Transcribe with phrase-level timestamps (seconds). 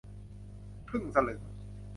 [0.89, 1.39] ครึ่งสลึง